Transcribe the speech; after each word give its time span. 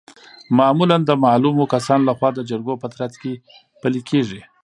معمولا 0.57 0.97
د 1.05 1.11
معلومو 1.25 1.63
کسانو 1.73 2.07
لخوا 2.09 2.29
د 2.33 2.39
جرګو 2.49 2.73
په 2.81 2.87
ترڅ 2.95 3.13
کې 3.21 3.33
پلي 3.81 4.01
کیږي. 4.09 4.41